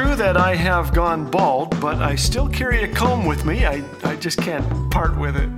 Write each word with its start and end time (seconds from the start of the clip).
true 0.00 0.16
that 0.16 0.34
I 0.34 0.54
have 0.54 0.94
gone 0.94 1.30
bald, 1.30 1.78
but 1.78 1.96
I 1.96 2.14
still 2.14 2.48
carry 2.48 2.84
a 2.84 2.88
comb 2.88 3.26
with 3.26 3.44
me. 3.44 3.66
I, 3.66 3.84
I 4.02 4.16
just 4.16 4.38
can't 4.38 4.64
part 4.90 5.14
with 5.18 5.36
it. 5.36 5.50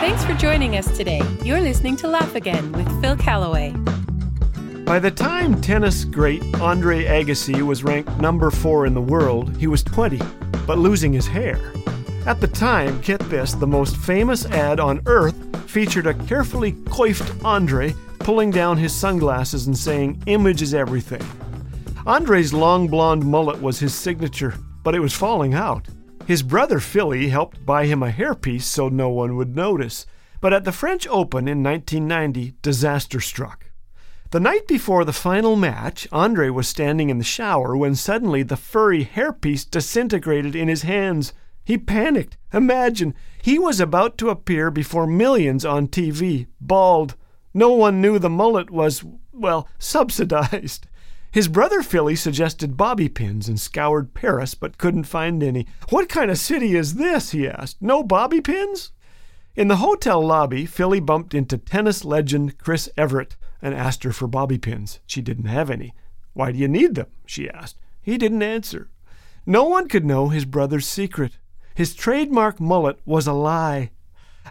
Thanks 0.00 0.24
for 0.24 0.34
joining 0.34 0.76
us 0.76 0.96
today. 0.96 1.22
You're 1.44 1.60
listening 1.60 1.94
to 1.98 2.08
Laugh 2.08 2.34
Again 2.34 2.72
with 2.72 2.88
Phil 3.00 3.16
Callaway. 3.16 3.70
By 4.84 4.98
the 4.98 5.12
time 5.12 5.60
tennis 5.60 6.04
great 6.04 6.42
Andre 6.56 7.04
Agassi 7.04 7.62
was 7.62 7.84
ranked 7.84 8.10
number 8.20 8.50
four 8.50 8.84
in 8.86 8.94
the 8.94 9.00
world, 9.00 9.56
he 9.58 9.68
was 9.68 9.84
20, 9.84 10.20
but 10.66 10.76
losing 10.76 11.12
his 11.12 11.28
hair. 11.28 11.72
At 12.26 12.40
the 12.40 12.48
time, 12.48 13.00
get 13.00 13.20
this, 13.30 13.52
the 13.52 13.66
most 13.66 13.96
famous 13.96 14.44
ad 14.46 14.80
on 14.80 15.02
earth 15.06 15.36
featured 15.70 16.08
a 16.08 16.14
carefully 16.14 16.72
coiffed 16.86 17.44
Andre 17.44 17.94
pulling 18.18 18.50
down 18.50 18.76
his 18.76 18.92
sunglasses 18.92 19.68
and 19.68 19.78
saying, 19.78 20.20
Image 20.26 20.62
is 20.62 20.74
everything. 20.74 21.22
Andre's 22.04 22.52
long 22.52 22.88
blonde 22.88 23.24
mullet 23.24 23.62
was 23.62 23.78
his 23.78 23.94
signature, 23.94 24.54
but 24.82 24.94
it 24.94 25.00
was 25.00 25.12
falling 25.14 25.54
out. 25.54 25.86
His 26.26 26.42
brother 26.42 26.80
Philly 26.80 27.28
helped 27.28 27.64
buy 27.64 27.86
him 27.86 28.02
a 28.02 28.10
hairpiece 28.10 28.62
so 28.62 28.88
no 28.88 29.08
one 29.08 29.36
would 29.36 29.54
notice. 29.54 30.04
But 30.40 30.52
at 30.52 30.64
the 30.64 30.72
French 30.72 31.06
Open 31.06 31.46
in 31.46 31.62
1990, 31.62 32.54
disaster 32.60 33.20
struck. 33.20 33.66
The 34.32 34.40
night 34.40 34.66
before 34.66 35.04
the 35.04 35.12
final 35.12 35.54
match, 35.54 36.08
Andre 36.10 36.48
was 36.48 36.66
standing 36.66 37.08
in 37.08 37.18
the 37.18 37.24
shower 37.24 37.76
when 37.76 37.94
suddenly 37.94 38.42
the 38.42 38.56
furry 38.56 39.04
hairpiece 39.04 39.70
disintegrated 39.70 40.56
in 40.56 40.66
his 40.66 40.82
hands. 40.82 41.32
He 41.62 41.78
panicked. 41.78 42.36
Imagine, 42.52 43.14
he 43.40 43.60
was 43.60 43.78
about 43.78 44.18
to 44.18 44.30
appear 44.30 44.72
before 44.72 45.06
millions 45.06 45.64
on 45.64 45.86
TV, 45.86 46.48
bald. 46.60 47.14
No 47.54 47.72
one 47.72 48.00
knew 48.00 48.18
the 48.18 48.30
mullet 48.30 48.70
was, 48.70 49.04
well, 49.32 49.68
subsidized. 49.78 50.88
His 51.32 51.48
brother 51.48 51.82
Philly 51.82 52.14
suggested 52.14 52.76
bobby 52.76 53.08
pins 53.08 53.48
and 53.48 53.58
scoured 53.58 54.12
Paris, 54.12 54.54
but 54.54 54.76
couldn't 54.76 55.04
find 55.04 55.42
any. 55.42 55.66
What 55.88 56.10
kind 56.10 56.30
of 56.30 56.36
city 56.36 56.76
is 56.76 56.96
this? 56.96 57.30
he 57.30 57.48
asked. 57.48 57.80
No 57.80 58.02
bobby 58.02 58.42
pins? 58.42 58.92
In 59.56 59.68
the 59.68 59.76
hotel 59.76 60.24
lobby, 60.24 60.66
Philly 60.66 61.00
bumped 61.00 61.32
into 61.32 61.56
tennis 61.56 62.04
legend 62.04 62.58
Chris 62.58 62.90
Evert 62.98 63.36
and 63.62 63.74
asked 63.74 64.04
her 64.04 64.12
for 64.12 64.26
bobby 64.26 64.58
pins. 64.58 65.00
She 65.06 65.22
didn't 65.22 65.46
have 65.46 65.70
any. 65.70 65.94
Why 66.34 66.52
do 66.52 66.58
you 66.58 66.68
need 66.68 66.96
them? 66.96 67.06
she 67.24 67.48
asked. 67.48 67.78
He 68.02 68.18
didn't 68.18 68.42
answer. 68.42 68.90
No 69.46 69.64
one 69.64 69.88
could 69.88 70.04
know 70.04 70.28
his 70.28 70.44
brother's 70.44 70.86
secret. 70.86 71.38
His 71.74 71.94
trademark 71.94 72.60
mullet 72.60 72.98
was 73.06 73.26
a 73.26 73.32
lie. 73.32 73.90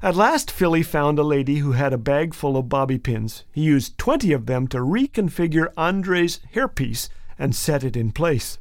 At 0.01 0.15
last, 0.15 0.49
Philly 0.49 0.83
found 0.83 1.19
a 1.19 1.23
lady 1.23 1.57
who 1.57 1.73
had 1.73 1.93
a 1.93 1.97
bag 1.97 2.33
full 2.33 2.57
of 2.57 2.69
bobby 2.69 2.97
pins. 2.97 3.43
He 3.51 3.61
used 3.61 3.97
20 3.97 4.31
of 4.33 4.45
them 4.45 4.67
to 4.69 4.77
reconfigure 4.77 5.71
Andre's 5.77 6.39
hairpiece 6.53 7.09
and 7.37 7.55
set 7.55 7.83
it 7.83 7.95
in 7.95 8.11
place. 8.11 8.57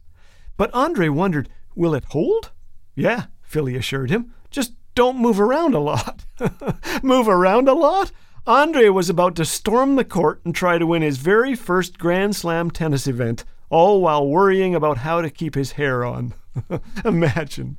But 0.57 0.73
Andre 0.75 1.09
wondered, 1.09 1.49
will 1.75 1.95
it 1.95 2.05
hold? 2.11 2.51
Yeah, 2.95 3.27
Philly 3.43 3.77
assured 3.77 4.11
him. 4.11 4.35
Just 4.51 4.75
don't 4.95 5.19
move 5.19 5.41
around 5.41 5.75
a 5.75 5.79
lot. 5.79 6.25
move 7.03 7.29
around 7.29 7.69
a 7.69 7.75
lot? 7.75 8.13
Andre 8.47 8.89
was 8.89 9.09
about 9.09 9.37
to 9.37 9.45
storm 9.45 9.97
the 9.97 10.05
court 10.05 10.41
and 10.45 10.55
try 10.55 10.79
to 10.79 10.87
win 10.87 11.03
his 11.03 11.19
very 11.19 11.55
first 11.55 11.99
Grand 11.99 12.35
Slam 12.35 12.71
tennis 12.71 13.07
event, 13.07 13.45
all 13.69 14.01
while 14.01 14.27
worrying 14.27 14.75
about 14.75 14.99
how 14.99 15.21
to 15.21 15.31
keep 15.31 15.55
his 15.55 15.73
hair 15.73 16.05
on. 16.05 16.35
Imagine. 17.05 17.77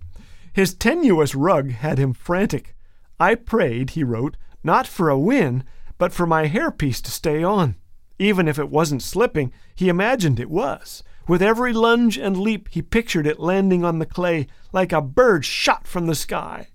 His 0.54 0.74
tenuous 0.74 1.36
rug 1.36 1.72
had 1.72 1.98
him 1.98 2.14
frantic. 2.14 2.76
I 3.22 3.36
prayed, 3.36 3.92
he 3.92 4.04
wrote, 4.04 4.36
not 4.64 4.88
for 4.88 5.08
a 5.08 5.20
win, 5.20 5.64
but 6.00 6.12
for 6.12 6.26
my 6.26 6.48
hairpiece 6.48 7.04
to 7.04 7.12
stay 7.12 7.44
on. 7.44 7.76
Even 8.18 8.48
if 8.48 8.58
it 8.58 8.72
wasn't 8.72 9.04
slipping, 9.04 9.54
he 9.76 9.90
imagined 9.90 10.40
it 10.40 10.50
was. 10.50 11.04
With 11.28 11.44
every 11.44 11.72
lunge 11.72 12.18
and 12.18 12.36
leap, 12.36 12.70
he 12.70 12.82
pictured 12.82 13.28
it 13.28 13.40
landing 13.40 13.86
on 13.86 14.00
the 14.00 14.08
clay 14.08 14.48
like 14.74 14.92
a 14.92 15.04
bird 15.04 15.46
shot 15.46 15.86
from 15.86 16.08
the 16.08 16.16
sky. 16.16 16.70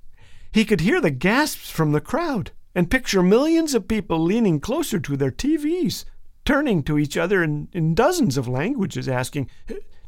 He 0.53 0.65
could 0.65 0.83
hear 0.83 1.01
the 1.01 1.11
gasps 1.11 1.69
from 1.69 1.91
the 1.91 2.01
crowd 2.01 2.53
and 2.77 2.93
picture 2.93 3.25
millions 3.25 3.75
of 3.75 3.89
people 3.89 4.21
leaning 4.21 4.61
closer 4.61 5.01
to 5.01 5.17
their 5.17 5.33
TVs, 5.33 6.05
turning 6.45 6.85
to 6.85 6.97
each 6.97 7.17
other 7.17 7.43
in, 7.43 7.69
in 7.73 7.93
dozens 7.93 8.37
of 8.37 8.47
languages, 8.47 9.09
asking, 9.09 9.51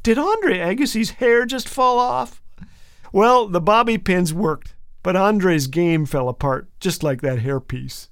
Did 0.03 0.17
Andre 0.17 0.59
Agassi's 0.59 1.09
hair 1.11 1.45
just 1.45 1.67
fall 1.67 1.99
off? 1.99 2.41
Well, 3.11 3.49
the 3.49 3.59
bobby 3.59 3.97
pins 3.97 4.33
worked. 4.33 4.75
But 5.01 5.15
Andre's 5.15 5.67
game 5.67 6.05
fell 6.05 6.29
apart, 6.29 6.67
just 6.79 7.03
like 7.03 7.21
that 7.21 7.39
hairpiece. 7.39 8.09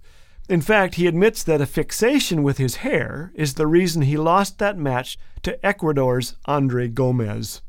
In 0.49 0.61
fact, 0.61 0.95
he 0.95 1.07
admits 1.07 1.43
that 1.43 1.59
a 1.59 1.65
fixation 1.65 2.41
with 2.41 2.57
his 2.57 2.77
hair 2.77 3.33
is 3.35 3.55
the 3.55 3.67
reason 3.67 4.03
he 4.03 4.15
lost 4.15 4.59
that 4.59 4.77
match 4.77 5.17
to 5.43 5.65
Ecuador's 5.65 6.35
Andre 6.45 6.87
Gomez. 6.87 7.61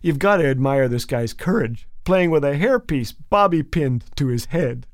You've 0.00 0.18
got 0.18 0.38
to 0.38 0.46
admire 0.46 0.88
this 0.88 1.04
guy's 1.04 1.34
courage, 1.34 1.86
playing 2.04 2.30
with 2.30 2.44
a 2.44 2.54
hairpiece 2.54 3.14
bobby 3.28 3.62
pinned 3.62 4.04
to 4.16 4.28
his 4.28 4.46
head. 4.46 4.86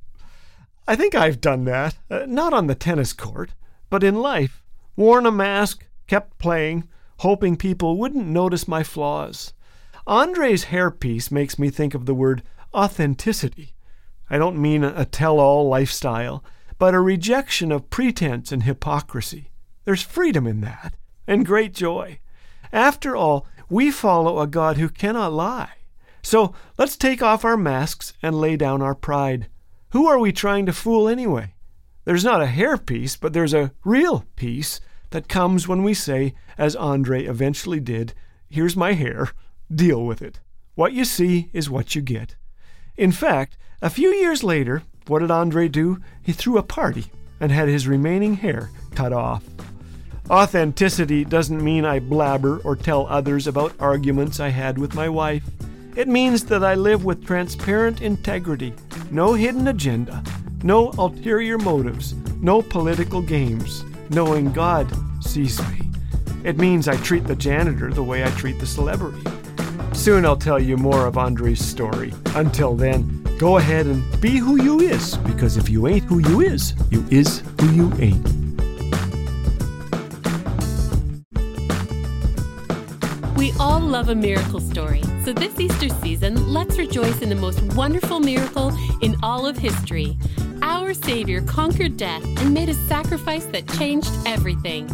I 0.89 0.97
think 0.97 1.15
I've 1.15 1.41
done 1.41 1.65
that, 1.67 1.97
uh, 2.11 2.25
not 2.27 2.53
on 2.53 2.67
the 2.67 2.75
tennis 2.75 3.13
court, 3.13 3.55
but 3.91 4.03
in 4.03 4.17
life. 4.17 4.63
Worn 4.97 5.25
a 5.25 5.31
mask, 5.31 5.87
kept 6.09 6.39
playing, 6.39 6.89
hoping 7.19 7.57
people 7.57 7.97
wouldn't 7.97 8.27
notice 8.27 8.67
my 8.67 8.83
flaws. 8.83 9.53
Andre's 10.07 10.67
hairpiece 10.67 11.31
makes 11.31 11.61
me 11.61 11.71
think 11.71 11.95
of 11.95 12.07
the 12.07 12.15
word 12.15 12.43
authenticity. 12.75 13.75
I 14.29 14.39
don't 14.39 14.61
mean 14.61 14.85
a 14.85 15.05
tell 15.05 15.41
all 15.41 15.69
lifestyle, 15.69 16.45
but 16.79 16.95
a 16.95 17.01
rejection 17.01 17.73
of 17.73 17.91
pretense 17.91 18.53
and 18.53 18.63
hypocrisy. 18.63 19.51
There's 19.85 20.03
freedom 20.03 20.47
in 20.47 20.61
that, 20.61 20.95
and 21.27 21.45
great 21.45 21.75
joy. 21.75 22.21
After 22.73 23.17
all, 23.17 23.47
we 23.69 23.91
follow 23.91 24.41
a 24.41 24.47
God 24.47 24.77
who 24.77 24.89
cannot 24.89 25.33
lie. 25.33 25.73
So 26.23 26.55
let's 26.79 26.97
take 26.97 27.23
off 27.23 27.45
our 27.45 27.57
masks 27.57 28.13
and 28.23 28.41
lay 28.41 28.57
down 28.57 28.83
our 28.83 28.95
pride. 28.95 29.49
Who 29.91 30.07
are 30.07 30.19
we 30.19 30.33
trying 30.33 30.67
to 30.67 30.73
fool 30.73 31.09
anyway? 31.09 31.55
There's 32.05 32.25
not 32.25 32.43
a 32.43 32.47
hairpiece, 32.47 33.19
but 33.21 33.33
there's 33.33 33.55
a 33.55 33.73
real 33.85 34.25
peace 34.37 34.81
that 35.11 35.29
comes 35.29 35.67
when 35.67 35.83
we 35.83 35.95
say, 35.95 36.35
as 36.57 36.77
Andre 36.77 37.25
eventually 37.25 37.81
did, 37.81 38.15
Here's 38.49 38.77
my 38.77 38.95
hair, 38.95 39.31
deal 39.73 40.05
with 40.05 40.23
it. 40.23 40.41
What 40.75 40.93
you 40.93 41.05
see 41.05 41.51
is 41.53 41.71
what 41.71 41.95
you 41.95 42.03
get. 42.03 42.37
In 43.01 43.13
fact, 43.13 43.57
a 43.81 43.89
few 43.89 44.11
years 44.11 44.45
later, 44.45 44.83
what 45.07 45.21
did 45.21 45.31
Andre 45.31 45.69
do? 45.69 46.03
He 46.23 46.33
threw 46.35 46.59
a 46.59 46.63
party 46.63 47.07
and 47.41 47.51
had 47.51 47.67
his 47.67 47.89
remaining 47.89 48.35
hair 48.35 48.71
cut 48.95 49.11
off. 49.11 49.43
Authenticity 50.29 51.25
doesn't 51.25 51.65
mean 51.65 51.87
I 51.87 51.99
blabber 51.99 52.59
or 52.59 52.77
tell 52.77 53.07
others 53.07 53.47
about 53.47 53.73
arguments 53.81 54.39
I 54.39 54.51
had 54.51 54.77
with 54.77 54.95
my 54.95 55.09
wife. 55.09 55.45
It 55.97 56.09
means 56.09 56.45
that 56.45 56.63
I 56.63 56.75
live 56.75 57.07
with 57.07 57.25
transparent 57.25 58.03
integrity, 58.03 58.75
no 59.11 59.33
hidden 59.33 59.69
agenda, 59.69 60.23
no 60.63 60.93
ulterior 60.99 61.57
motives, 61.57 62.13
no 62.43 62.61
political 62.61 63.23
games, 63.23 63.83
knowing 64.11 64.53
God 64.53 64.95
sees 65.25 65.59
me. 65.71 65.91
It 66.45 66.59
means 66.59 66.87
I 66.87 66.99
treat 66.99 67.25
the 67.25 67.35
janitor 67.35 67.91
the 67.91 68.03
way 68.03 68.25
I 68.25 68.31
treat 68.33 68.59
the 68.59 68.67
celebrity. 68.67 69.23
Soon 70.01 70.25
I'll 70.25 70.35
tell 70.35 70.59
you 70.59 70.79
more 70.79 71.05
of 71.05 71.19
Andre's 71.19 71.63
story. 71.63 72.11
Until 72.35 72.75
then, 72.75 73.23
go 73.39 73.59
ahead 73.59 73.85
and 73.85 74.03
be 74.19 74.39
who 74.39 74.57
you 74.57 74.81
is, 74.81 75.19
because 75.19 75.59
if 75.59 75.69
you 75.69 75.87
ain't 75.89 76.05
who 76.05 76.21
you 76.21 76.41
is, 76.41 76.73
you 76.91 77.05
is 77.11 77.43
who 77.61 77.71
you 77.73 77.93
ain't. 77.99 78.27
We 83.37 83.53
all 83.61 83.81
love 83.81 84.09
a 84.09 84.15
miracle 84.15 84.61
story, 84.61 85.03
so 85.23 85.35
this 85.35 85.61
Easter 85.61 85.91
season, 85.91 86.51
let's 86.51 86.79
rejoice 86.79 87.21
in 87.21 87.29
the 87.29 87.35
most 87.35 87.61
wonderful 87.75 88.21
miracle 88.21 88.73
in 89.03 89.17
all 89.23 89.47
of 89.47 89.59
history. 89.59 90.17
Our 90.63 90.95
Savior 90.95 91.43
conquered 91.43 91.99
death 91.99 92.25
and 92.25 92.55
made 92.55 92.71
a 92.71 92.75
sacrifice 92.89 93.45
that 93.47 93.69
changed 93.75 94.11
everything. 94.25 94.89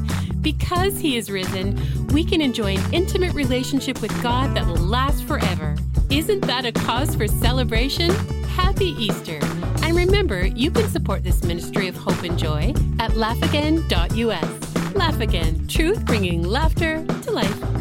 Because 0.46 1.00
He 1.00 1.16
is 1.16 1.28
risen, 1.28 1.76
we 2.12 2.22
can 2.22 2.40
enjoy 2.40 2.76
an 2.76 2.94
intimate 2.94 3.34
relationship 3.34 4.00
with 4.00 4.12
God 4.22 4.54
that 4.54 4.64
will 4.64 4.76
last 4.76 5.24
forever. 5.24 5.74
Isn't 6.08 6.42
that 6.42 6.64
a 6.64 6.70
cause 6.70 7.16
for 7.16 7.26
celebration? 7.26 8.10
Happy 8.54 8.94
Easter! 8.96 9.40
And 9.82 9.96
remember, 9.96 10.46
you 10.46 10.70
can 10.70 10.88
support 10.88 11.24
this 11.24 11.42
ministry 11.42 11.88
of 11.88 11.96
hope 11.96 12.22
and 12.22 12.38
joy 12.38 12.72
at 13.00 13.10
laughagain.us. 13.10 14.94
Laugh 14.94 15.18
Again, 15.18 15.66
truth 15.66 16.06
bringing 16.06 16.44
laughter 16.44 17.04
to 17.22 17.32
life. 17.32 17.75